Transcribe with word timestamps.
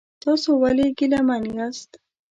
تاسو 0.23 0.49
ولې 0.61 0.87
ګیلمن 0.97 1.43
یاست؟ 1.57 1.89